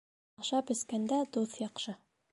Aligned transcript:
Ашап 0.43 0.71
эскәндә 0.77 1.21
дуҫ 1.37 1.57
яҡшы 1.65 1.99